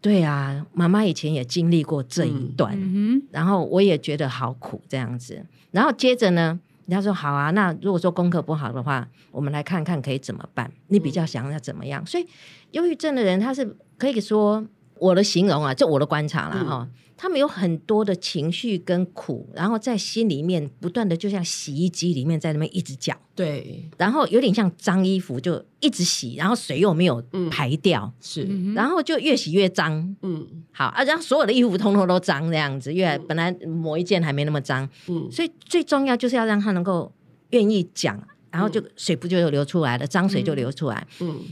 [0.00, 6.60] 对啊，妈妈以前也经历过这一段，嗯，然后我也觉得好苦这样子，然后接着呢。
[6.92, 10.68] 他说：“好啊，那如果说功课不好的话，我们来看看可以怎么办？
[10.88, 12.02] 你比较想要怎么样？
[12.02, 12.26] 嗯、所以，
[12.72, 14.66] 忧郁症的人他是可以说
[15.00, 16.88] 我的形容啊，就我的观察了哈。
[16.88, 37.12] 嗯他们有很多的情绪跟苦，然后在心里面不断的，就像洗衣机里面在那边一直搅，对，然后有点像脏衣服，就一直洗，然后水又没有排掉，嗯、是，然后就越洗越脏，嗯，好啊，然后所有的衣服通通都脏这样子，因为本来某一件还没那么脏，嗯，所以最重要就是要让他能够
[37.50, 38.18] 愿意讲，
[38.50, 41.44] 然后就水不就流出来了，脏水就流出来，嗯，嗯，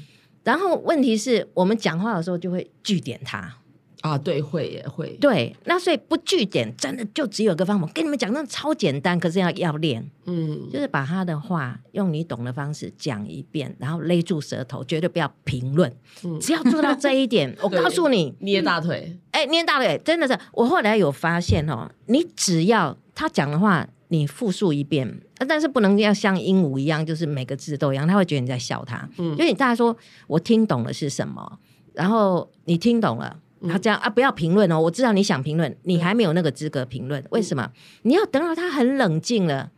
[0.48, 3.54] 然后问题是我们讲话的时候就会据点他。
[4.00, 5.10] 啊，对，会也会。
[5.20, 7.86] 对，那所以不据点，真的就只有一个方法。
[7.92, 10.08] 跟你们讲，那超简单，可是要要练。
[10.24, 15.92] 嗯，就是把他的话用你懂的方式讲一遍，然后勒住舌头，绝对不要评论。
[16.24, 19.18] 嗯，只要做到这一点， 我告诉你，捏大腿。
[19.32, 20.38] 哎，捏大腿，真的是。
[20.52, 29.08] 我后来有发现哦，你只要他讲的话，你复述一遍，但是不能要像鹦鹉一样，就是每个字都一样，他会觉得你在笑他。
[29.18, 31.58] 嗯，就你大家说，我听懂了是什么，
[31.94, 33.40] 然后你听懂了。
[33.60, 34.80] 然后这样啊，不要评论哦！
[34.80, 37.20] 我知道你想评论，你还没有那个资格评论。
[37.30, 37.68] 为什么？
[38.02, 39.72] 你要等到他很冷静了，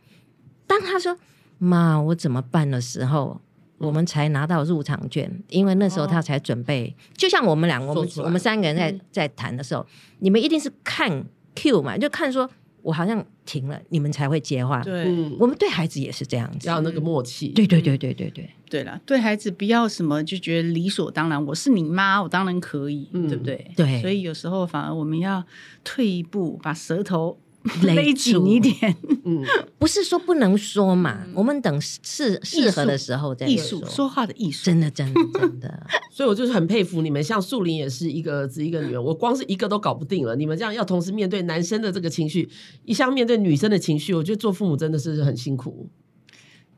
[0.67, 1.17] 当他说
[1.57, 3.41] “妈，我怎么办”的时候，
[3.79, 6.95] 我们才拿到入场券，因为那时候他才准备。
[7.17, 9.83] 就像我们俩，我们我们三个人在在谈的时候，
[10.19, 12.47] 你们一定是看 Q 嘛，就看说。
[12.81, 14.81] 我好像停了，你们才会接话。
[14.81, 15.05] 对，
[15.39, 17.49] 我们对孩子也是这样子，要那个默契。
[17.49, 21.45] 对对对对对对，对了，对孩子不要什么就觉得理所当然。
[21.45, 23.71] 我是你妈，我当然可以，嗯、对不对？
[23.75, 25.43] 对，所以有时候反而我们要
[25.83, 27.37] 退一步，把舌头。
[27.83, 29.43] 勒紧一点，嗯，
[29.77, 33.53] 不是说不能说嘛，我们等适适合的时候再说。
[33.53, 35.87] 艺术说话的艺术，真的真的真的。
[36.11, 40.35] 所以我就是很佩服你们，像树林也是一个儿子一个女儿，我光是一个都搞不定了。
[40.35, 42.49] 你们这样要同时面对男生的这个情绪，
[42.83, 45.89] 一向面对女生的情绪，我觉得做父母真的是很辛苦。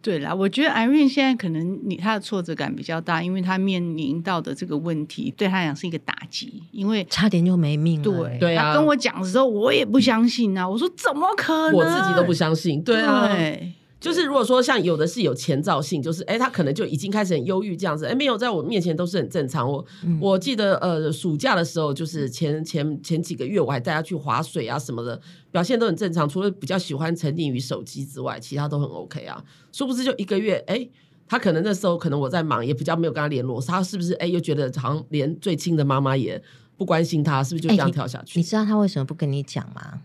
[0.04, 8.04] 对啦，我觉得 Irene 现在可能你他的挫折感比较大，因为他面临到的这个问题对他来讲是一个打击，因为差点就没命了。
[8.04, 11.74] 对对啊，他跟我讲的时候，我也不相信啊，我说怎么可能？
[11.74, 12.84] 我自己都不相信。
[12.84, 13.34] 对啊。
[13.34, 13.72] 对
[14.04, 19.72] 就是如果说像有的是有前兆性，就是哎，他可能就已经开始很忧郁这样子，哎，没有在我面前都是很正常。
[19.72, 25.18] 我、嗯、我记得呃，暑假的时候，就是前前前几个月，我还带他去划水啊什么的，
[25.52, 26.28] 表现都很正常。
[26.28, 29.42] 除了比较喜欢沉溺于手机之外，其他都很 OK 啊。
[29.72, 30.86] 殊不知就一个月，哎，
[31.26, 36.44] 他可能那时候可能我在忙，也比较没有跟他联络，他是不是哎又觉得好像连最亲的妈妈也
[36.76, 38.38] 不关心他，是不是就这样跳下去？
[38.38, 40.02] 你，你知道他为什么不跟你讲吗？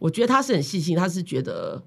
[0.00, 1.80] 我觉得他是很细心，他是觉得。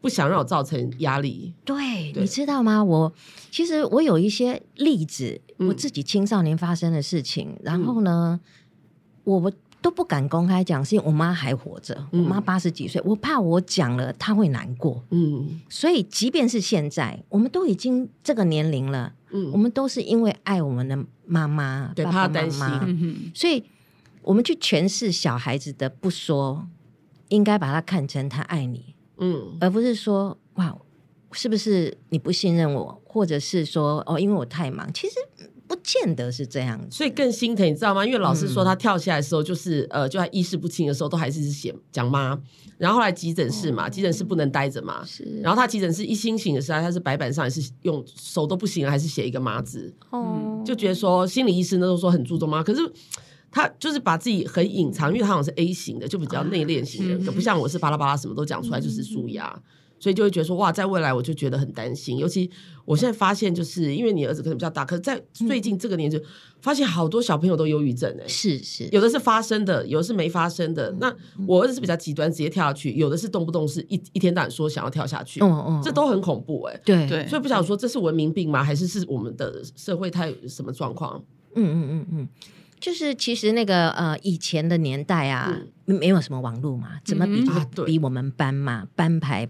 [0.00, 1.52] 不想让我造成压力。
[1.64, 2.82] 对，对，你知道吗？
[2.82, 3.12] 我
[3.50, 8.38] 其实我有一些例子，嗯、我自己青少年发生的事情，然后呢，
[9.24, 15.02] 嗯、我都不敢公开讲，是因为我妈还活着，嗯、我妈八十几岁，我怕我讲了她会难过。
[15.10, 23.62] 嗯，所以即便是现在，我们都已经这个年龄了，嗯，我们都是因为爱我们的妈妈，对，爸爸妈妈，嗯、所以
[24.22, 26.66] 我们去诠释小孩子的不说，
[27.28, 28.94] 应该把它看成他爱你。
[29.18, 30.76] 嗯，而不是说哇，
[31.32, 35.14] 是不是你不信任我，或者是说哦，因为我太忙，其实
[35.66, 38.06] 不见得是这样子，所以更心疼，你知道吗？
[38.06, 42.40] 因为老师说他跳下来的时候，就是、嗯、呃，就在意识不清的时候，都还是写讲妈，
[42.78, 52.92] 然后后来急诊室嘛，哦、急诊室不能待着嘛，是，然后他急诊室一清醒的时候，他是白板上也是用手都不行了，还是写一个妈字，哦，就觉得说心理医生都说很注重妈，可是。
[53.50, 59.60] 他就是把自己很隐藏，因为他好像是 A 型的，就比较内敛型的，就不像我是巴拉巴拉什么都讲出来，就是纾压，
[59.98, 62.18] 所以就会觉得说哇，在未来我就觉得很担心。
[62.18, 62.50] 尤其
[62.84, 66.20] 我现在发现，就是因为你儿子可能比较大，可是在最近这个年纪，
[66.60, 70.94] 发现好多小朋友都忧郁症哎，是是，有的是发生的，有的是没发生的。
[71.00, 71.14] 那
[71.46, 76.80] 我儿子是比较极端，直接跳下去；有的是动不动是一一天到晚说想要跳下去，嗯嗯，这都很恐怖哎。
[76.84, 78.62] 对对，所以不想说这是文明病吗？
[78.62, 81.22] 还是是我们的社会太什么状况？
[81.54, 82.28] 嗯嗯嗯嗯。
[82.80, 85.52] 就是其实那个呃以前的年代啊，
[85.86, 87.44] 嗯、没有什么网络嘛，怎么比
[87.84, 89.48] 比我们班嘛，啊、班牌、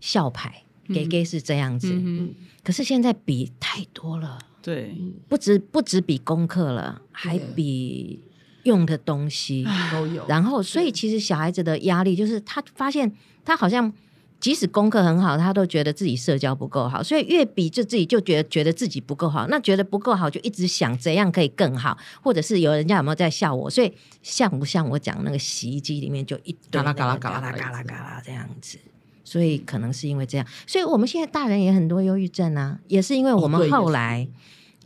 [0.00, 1.92] 校牌，给给是这样子。
[1.92, 4.96] 嗯、可是现在比太多了，对，
[5.28, 8.20] 不止不止比功课了，还比
[8.64, 9.66] 用的东西。
[9.92, 10.26] 都有。
[10.26, 13.12] 然后，所以其实小孩子的压力就是他发现
[13.44, 13.92] 他好像。
[14.40, 28.78] 即使功课很好，他都觉得自己社交不够好，所以越比就自己就觉得觉得自己不够好，那觉得不够好就一直想怎样可以更好，或者是有人家有没有在笑我，所以像不像我讲那个洗衣机里面就一堆嘎啦嘎啦嘎啦嘎啦嘎啦嘎啦这样子，
[29.24, 34.28] 所以可能是因为这样，所以我们现在大人也很多忧郁症啊，也是因为我们后来。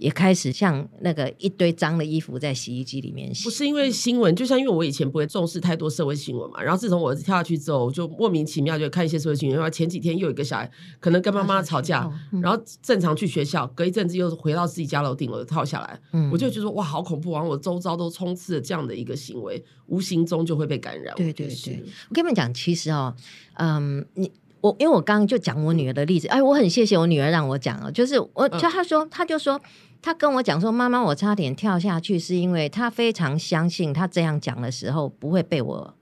[0.02, 9.56] 也开始像那个一堆脏的衣服在洗衣机里面洗，不是因为新闻，就像因为我以前不会重视太多社会新闻嘛，然后自从我儿子跳下去之后，就莫名其妙就看一些社会新闻。
[9.56, 12.10] 然后前几天又有一个小孩可能跟妈妈吵架，
[12.42, 17.40] 然后正常去学校，隔一阵子又回到自己家楼顶楼跳下来，嗯、我就觉得哇，好恐怖啊！
[17.40, 21.14] 我周遭都充斥着这样的一个行为，无形中就会被感染。
[21.14, 23.14] 对对对，我跟你们讲，其实哦，
[23.54, 24.32] 嗯，你。
[24.62, 29.60] 我因为我刚刚就讲我女儿的例子，哎，我很谢谢我女儿让我讲哦，就是我就她说，她就说，
[30.00, 35.94] 她跟我讲说，妈妈，我差点跳下去，是因为她非常相信，她这样讲的时候不会被我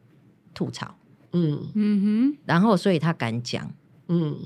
[0.53, 0.95] 吐槽，
[1.33, 1.71] 嗯。
[1.75, 3.73] 嗯哼，然后所以她敢讲，
[4.09, 4.37] 嗯，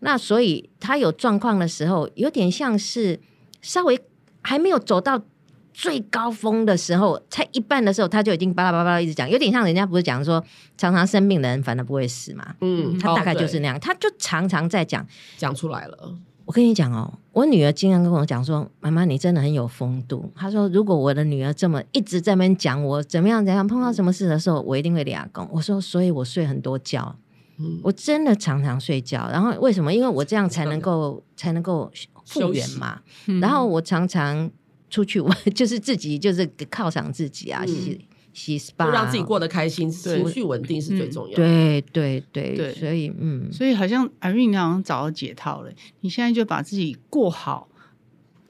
[0.00, 3.18] 那所以她有状况的时候，有点像是
[3.62, 3.98] 稍微
[4.42, 5.22] 还没有走到
[5.76, 10.42] 最高峰的时候，才一半的时候，他就已经巴拉巴拉一直讲，有点像人家不是讲说，
[10.78, 12.54] 常常生病的人反而不会死嘛。
[12.62, 16.14] 嗯，他大概就是那样，哦、他就常常在讲讲出来了。
[16.46, 27.14] 我跟你讲哦，我女儿经常跟我讲说：“妈妈，你真的很有风度。”她说：“如果我的女儿这么一直在那边讲我怎么样怎样，碰到什么事的时候，我一定会俩公。”我说：“所以我睡很多觉，
[27.58, 29.28] 嗯、我真的常常睡觉。
[29.30, 29.92] 然后为什么？
[29.92, 31.90] 因为我这样才能够才能够
[32.24, 33.00] 复原嘛。
[33.26, 34.50] 嗯、然后我常常
[34.96, 37.66] 出去玩， 就是自己就是犒赏自己啊。
[37.66, 38.00] 洗
[38.32, 41.36] 洗 SPA，让自己过得开心，情绪稳定是最重要的。
[41.36, 45.70] 对对对对，所以嗯，所以好像 Irene 好像找到解套了。
[46.00, 47.68] 你现在就把自己过好。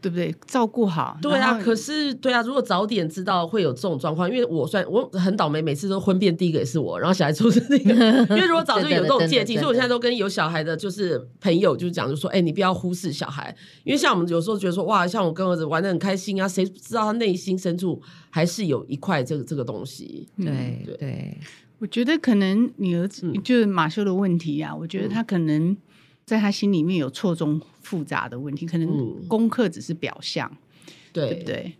[0.06, 0.32] 对不对？
[0.46, 1.18] 照顾好。
[1.20, 7.92] 对啊，可是对啊，如果早点知道会有这种状况，因为我算我很倒霉，每次都婚变第一个也是我，然后小孩出生那个。
[8.36, 20.28] 因为如果早就有这种戒禁，所以我现在都跟有小孩的，就是朋友就是讲，就说，哎，你不要忽视小孩，因为像我们有时候觉得说，哇，像我跟儿子玩的很开心啊，谁知道他内心深处还是有一块这个这个东西。
[20.36, 21.38] 对对，对
[21.80, 25.76] 我觉得可能你儿子就是马修的问题啊，我觉得他可能。
[26.26, 31.72] 在他心里面有错综复杂的问题，可能功课只是表象，嗯、对不对？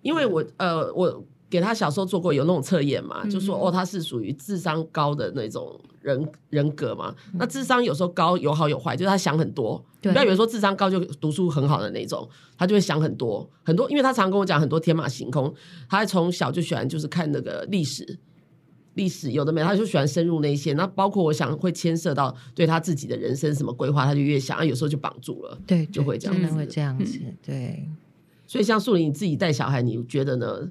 [0.00, 7.14] 因为我呃，我给他小时候做过有那种测验嘛，嗯、就说哦，他是属于智商高的那种人人格嘛。
[7.32, 9.84] 嗯、那智商有时候高有好有坏，就是他想很多。
[10.00, 13.90] 不要以为说智商高就读书很好的那种，他就会想很多很多。
[13.90, 15.54] 因为他常跟我讲很多天马行空，
[15.90, 18.18] 他从小就喜欢就是看那个历史。
[19.00, 27.88] 历史有的没，他就喜欢深入那些，那包括我想会牵涉到对他自己的人生什么规划，他就越想，有时候就绑住了，对，就会这样子，真的会这样子，对。
[28.46, 30.70] 所以像素林你自己带小孩，你觉得呢？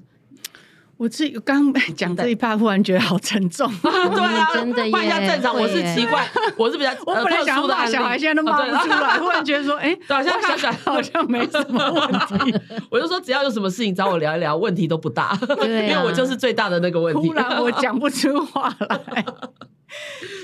[1.00, 3.66] 我自己刚 讲这一趴，忽然觉得好沉重。
[3.80, 4.82] 对啊，真的。
[4.92, 9.18] 换一下正常，我是奇怪， 我是比较我本来想骂小孩，现在都骂不出来。
[9.18, 12.54] 忽然觉得说，哎，对，现在想想好像没什么问题。
[12.90, 15.34] 我就说，只要有什么事情找我聊一聊，问题都不大。
[15.62, 17.28] 因为我就是最大的那个问题。
[17.28, 19.24] 突然我讲不出话来，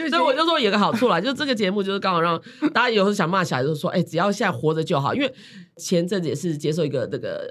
[0.09, 2.41] 所以我就说有个好处啦，就是这个节目就是刚好让
[2.73, 5.15] 大家有时候想骂小孩，就是说，哎，只要现在活着就好。
[5.15, 5.31] 因为
[5.77, 7.43] 前阵子也是接受一个那个。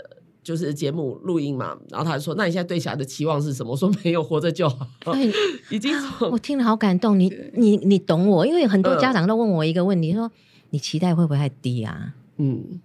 [0.46, 4.88] 就是节目录音嘛，然后他就说：“那你现在对小孩的期望是什么？”我说：“没有，活着就好。
[5.04, 5.34] 对”
[5.72, 5.92] 已经
[6.32, 7.20] 我听了好感动。
[7.20, 10.32] 你你你懂我，因为很多家长都问我一个问题，说
[10.70, 12.80] ：“你期待会不会太低啊？”嗯。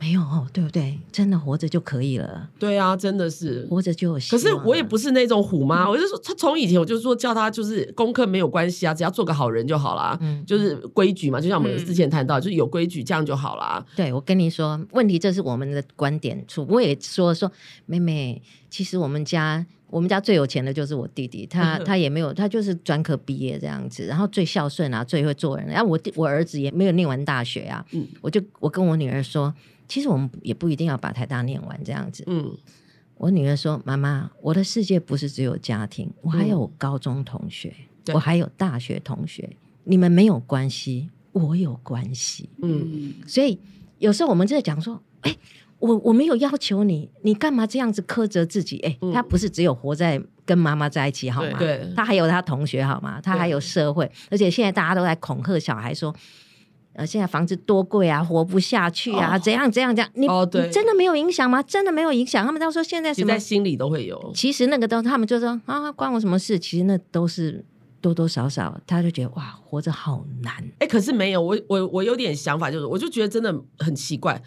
[0.00, 0.98] 没有哦，对不对？
[1.10, 2.48] 真的活着就可以了。
[2.58, 4.42] 对啊，真的是活着就有希望。
[4.42, 10.16] 可是我也不是那种虎妈，嗯、我就说他从以前我就说叫他就是功课没有关系啊，只要做个好人就好啦。
[10.20, 13.84] 嗯，就是规矩嘛，就像我们之前谈到，嗯、就是有规矩这样就好啦。
[13.96, 16.64] 对，我跟你说，问题这是我们的观点处。
[16.68, 17.50] 我也说说
[17.86, 25.66] 妹妹，其实我们家我们家最有钱的就是我弟弟，他 他也没有，他就是专科毕业这样子，然后最孝顺啊，最会做人。
[25.66, 29.54] 然后我我儿子也没有念完大学啊，嗯，我就我跟我女儿说。
[29.90, 32.22] 其实我们也不一定要把台大念完这样子。
[32.26, 32.54] 嗯，
[33.16, 39.48] 我女儿说：“妈妈，我的世界不是只有家庭，我还有高中同学，嗯、我还有大学同学。
[39.84, 43.58] 你们没有关系，我有关系。”嗯，所以
[43.98, 45.34] 有时候我们在讲说：“哎，
[45.78, 51.58] 我我没有要求你，你干嘛这样子苛责自己？”哎，他不是只有活在跟妈妈在一起好吗？
[51.58, 53.20] 对，他还有他同学好吗？
[53.20, 56.14] 他还有社会，而且现在大家都在恐吓小孩说。
[56.94, 60.10] 呃，现在房子多贵啊，活不下去啊，哦、怎样怎样怎样？
[60.14, 61.62] 你、哦、你真的没有影响吗？
[61.62, 62.44] 真的没有影响？
[62.44, 64.32] 他们都说现在什么在心里都会有。
[64.34, 66.58] 其实那个都，他们就说啊，关我什么事？
[66.58, 67.64] 其实那都是
[68.00, 70.52] 多多少少，他就觉得哇，活着好难。
[70.80, 74.42] 哎、欸，可是没有，我我我有点想法，就是我就觉得真的很奇怪。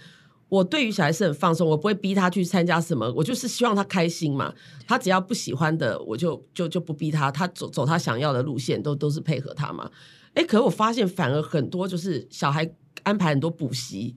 [0.52, 4.54] 我对于小孩是很放松，我不会逼他去参加什么，我就是希望他开心嘛。
[4.86, 9.90] 他只要不喜欢的，我就就就不逼他，他走走他想要的路线，都都是配合他嘛。
[10.34, 12.70] 哎，可是我发现反而很多就是小孩
[13.04, 14.14] 安排很多补习，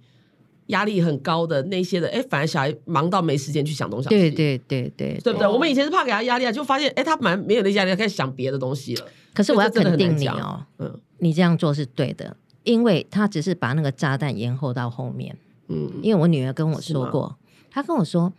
[0.67, 4.19] 压力很高的那些的，哎，反而小孩忙到没时间去想东想西。
[4.19, 5.47] 对对对对，对不对？
[5.47, 9.07] 我们以前是怕给他压力啊，就发现哎，他蛮没有那压力，开始想别的东西了。
[9.33, 15.37] 可是我要肯定你哦，嗯，你这样做是对的，因为他只是把那个炸弹延后到后面。
[15.69, 17.37] 嗯，因为我女儿跟我说过，
[17.71, 18.33] 她跟我说，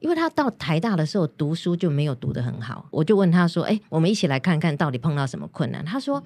[0.00, 5.84] 因为她到台大的时候读书就没有读得很好，我就问她说，哎，我们一起来看看到底碰到什么困难？
[5.84, 6.22] 她说。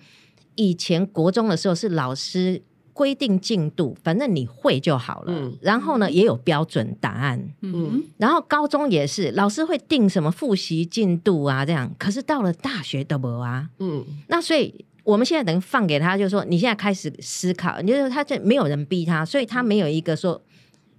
[0.58, 2.62] 以前国中的时候是老师
[2.94, 5.26] 规定进度，反正你会就好了。
[5.30, 7.46] 嗯、然后呢，也有标准答案。
[7.60, 11.94] 嗯，然后高中也是老师会定什么复习进度啊，这样。
[11.98, 13.68] 可是到了大学都没啊。
[13.80, 20.42] 嗯，那所以我们现在等于放给他，就是说你现在开始思考，你就是他这没有人逼他，所以他没有一个说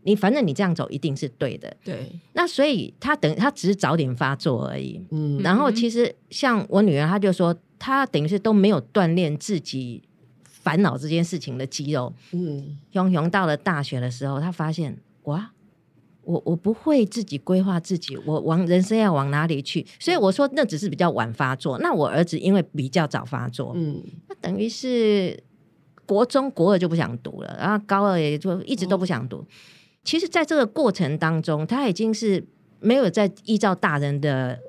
[0.02, 1.78] 你反正你这样走一定是对的。
[1.84, 2.12] 对。
[2.34, 5.00] 那所以他等他只是早点发作而已。
[5.12, 5.40] 嗯。
[5.44, 7.56] 然后其实像我女儿，她就说。
[7.80, 10.02] 她等于是都没有锻炼自己
[10.44, 12.12] 烦恼这件事情的肌肉。
[12.32, 15.52] 嗯，熊熊到了大学的时候，他发现哇，
[16.28, 21.80] 我我不会自己规划自己，我往人生要往哪里去，所以我说那只是比较晚发作。
[21.80, 25.42] 那我儿子因为比较早发作，嗯，那等于是
[26.06, 29.38] 国中国二就不想读了，然后高二也就一直都不想读。
[29.38, 29.48] 哦、
[30.04, 32.46] 其实，在这个过程当中，他已经是
[32.82, 34.60] 没有在依照大人的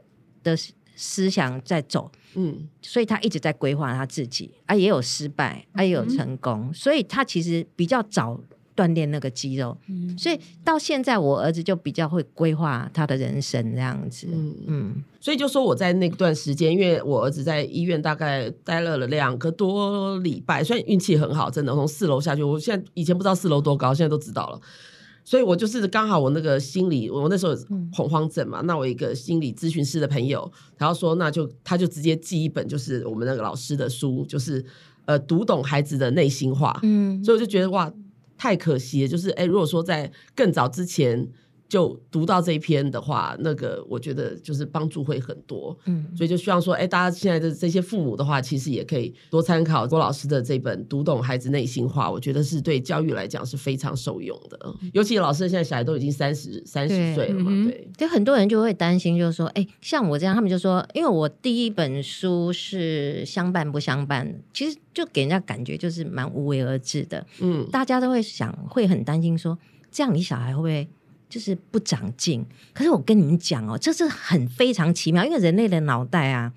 [0.44, 0.56] 的
[0.94, 8.40] 思想在走，嗯，所以他一直在规划他自己，啊，也有失败，啊，也有成功，嗯、所以他其实比较早。
[8.78, 14.28] 锻炼那个肌肉，嗯、所以到现在我儿子就比较会规划他的人生这样子。
[14.30, 24.60] 嗯嗯，所以就说我在那段时间，因为我儿子在医院大概待了两个多礼拜，虽然运气很好，真的从四楼下去，我现在以前不知道四楼多高，现在都知道了。
[25.24, 27.56] 所以我就是刚好我那个心理，我那时候
[27.92, 34.64] 恐慌症嘛，嗯、那我一个心理咨询师的朋友，然后说那就他就直接寄一本就是我们那个老师的书，就是
[35.06, 36.78] 呃读懂孩子的内心话。
[36.84, 37.92] 嗯，所以我就觉得哇。
[38.38, 41.28] 太可惜了，就是哎，如果说在更早之前
[41.68, 45.76] 就读到这一篇的话，那个我觉得就是帮助会很多。
[45.84, 54.58] 嗯，所以就希望说，哎，大家现在的这些父母的话，其实也可以多参考郭老师的这本《读懂孩子内心话》，我觉得是对教育来讲是非常受用的。
[54.94, 67.26] 尤其老师现在小孩都已经三十三十岁了嘛，对，对，就很多人就会担心，就是说，哎，像我这样，他们就说，因为我第一本书是相伴不相伴，其实就给人家感觉就是蛮无为而治的。
[67.40, 69.58] 嗯，大家都会想，会很担心说，
[69.90, 70.88] 这样你小孩会不会？
[71.28, 76.52] 就是不长进，可是我跟你们讲哦，这是很非常奇妙，因为人类的脑袋啊，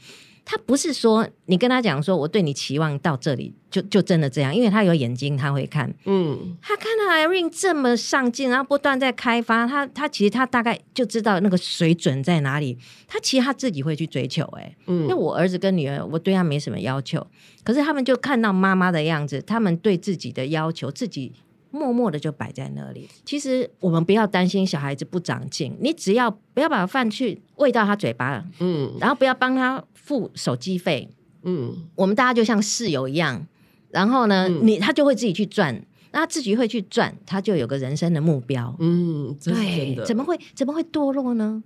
[0.46, 17.26] 他不是说你跟他讲说我对你期望到这里就就真的这样，因为他有眼睛，他会看，嗯，他看到 Irene 这么上进，然后不断在开发，他他其实他大概就知道那个水准在哪里，他其实他自己会去追求，哎，嗯，因为我儿子跟女儿，我对他没什么要求，
[17.64, 21.34] 可是他们就看到妈妈的样子，他们对自己的要求自己。
[21.72, 23.10] 默默的就摆在那里。
[23.26, 31.10] 其实我们不要担心小孩子不长进，你只要不要把饭去喂到他嘴巴，嗯，然后不要帮他付手机费，
[31.44, 33.48] 嗯，我们大家就像室友一样，
[33.90, 35.74] 然后呢，嗯、你他就会自己去赚，
[36.12, 41.64] 那他自己会去赚，他就有个人生的目标，嗯，对，怎么会怎么会堕落呢？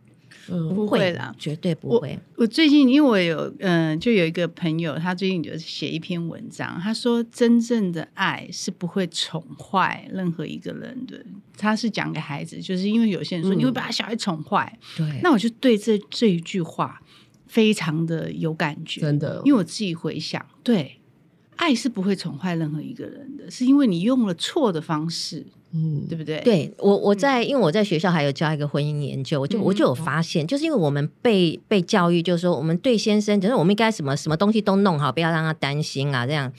[0.49, 2.19] 嗯，不会啦，绝对不会。
[2.35, 11.25] 我，我最近因为我有嗯、呃，就有一个朋友，他最近就写一篇文章，他说真正的爱是不会宠坏任何一个人的。
[11.57, 17.01] 他是讲给孩子，就是因为有些人说你会把小孩宠坏，对、嗯，那我就对这这一句话
[17.47, 20.99] 非常的有感觉，真的，因为我自己回想，对，
[21.55, 25.45] 爱是不会宠坏任何一个人的，是因为你用了错的方式。
[25.76, 26.39] 嗯，对不对？
[26.39, 36.49] 对我，我在因为我在学校还有教一个婚姻研究，我就我就有发现，就是因为我们被被教育，就是说我们对先生，就是我们应该什么什么东西都弄好，不要让他担心啊，这样。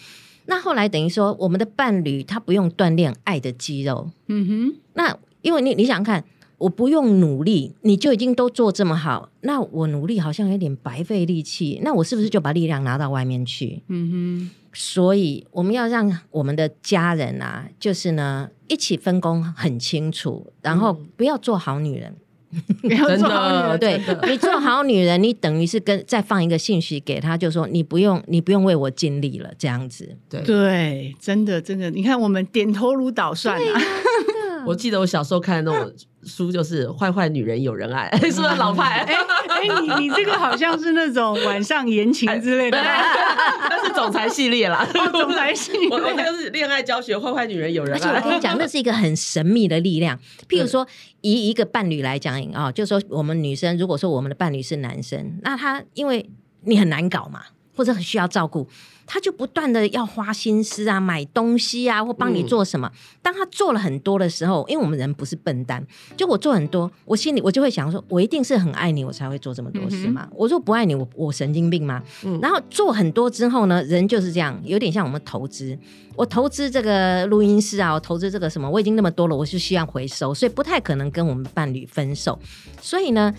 [0.44, 4.76] 那后来等于说，我们的伴侣他不用锻炼爱的肌肉，嗯哼。
[4.92, 6.22] 那因为你你想看，
[6.58, 13.82] 我不用努力，你就已经都做这么好，那我努力好像有点白费力气，那我是不是就把力量拿到外面去？
[13.88, 14.50] 嗯哼。
[14.78, 22.14] 所以我们要让我们的家人啊，就是呢，一起分工很清楚，然后不要做好女人，
[22.82, 23.80] 不要做好女人。
[23.80, 30.14] 对，你做好女人，你等于是跟再放一个信息给他，就说你不用，你不用为我尽力了，这样子。
[30.28, 33.80] 对对，真的真的，你看我们点头如捣蒜啊。
[34.66, 35.92] 我记得我小时候看的那种
[36.26, 39.00] 书，就是坏坏女人有人爱，是不是老派？
[39.00, 39.14] 哎
[39.48, 44.86] 哎，你你这个好像是那种晚上言情之类的，那是总裁系列啦。
[45.12, 47.96] 总裁系列，我那个是恋爱教学，坏坏女人有人爱。
[47.96, 50.18] 而且我跟你讲，那是一个很神秘的力量。
[50.48, 50.86] 譬如说，
[51.22, 56.28] 以一个伴侣来讲啊，就是说我们女生，如果说我们的伴侣是男生，那他因为
[56.64, 57.42] 你很难搞嘛，
[57.76, 58.66] 或者很需要照顾。
[59.08, 62.90] 他就不断的要花心思啊，买东西啊，或帮你做什么。
[62.92, 65.80] 嗯、当他做了很多的时候，因为我们人不是笨蛋，
[66.16, 70.26] 就我做很多，我心里我就会想说，我一定是很爱你，我才会做这么多事嘛。
[70.28, 72.02] 嗯、我说不爱你，我我神经病吗？
[72.24, 75.78] 嗯、然后做很多之后呢，人就是这样，有点像我们投资。
[76.16, 82.36] 我投资这个录音室啊，我投资这个什么，我已经那么多了，我就希望回收，所以不太可能跟我们伴侣分手。
[82.82, 83.32] 所以呢。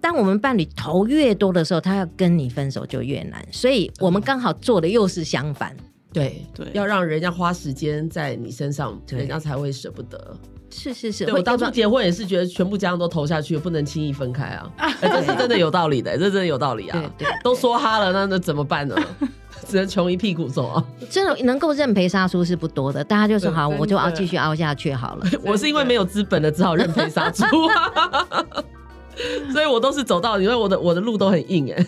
[0.00, 5.76] 当我们伴侣投越多的时候，他要跟你分手就越难，所以我们刚好做的又是相反。
[6.12, 10.36] 对对，要让人家花时间在你身上，人家才会舍不得。
[10.70, 14.70] 是是是，我当初结婚也是觉得全部家当都投下去，不能轻易分开啊。
[15.00, 16.98] 这是真的有道理的，这真的有道理啊。
[17.18, 18.96] 对对，都说哈了，那那怎么办呢？
[19.66, 20.84] 只能穷一屁股走啊。
[21.10, 25.26] 真的能够认赔杀出是不多的，大家就说好，我就要继续熬下去好了。
[25.44, 27.44] 我是因为没有资本的，只好认赔杀出。
[29.52, 31.86] 所以我都是走到，因为我的我的路都很硬 哎，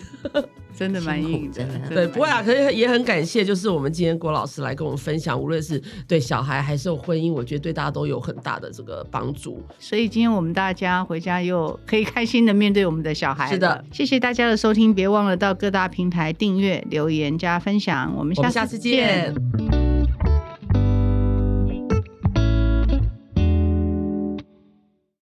[0.77, 1.79] 真的蛮硬，真的。
[1.89, 9.61] 对，不会啊，可是也很感谢，就是我们今天郭老师来跟我们分享，无论是对小孩还是有婚姻，我觉得对大家都有很大的这个帮助。
[9.79, 13.51] 所以今天我们大家回家又可以开心的面对我们的小孩。
[13.51, 18.13] 是的，谢谢大家的收听，别忘了到各大平台订阅、留言加分享。
[18.17, 19.80] 我们下次见。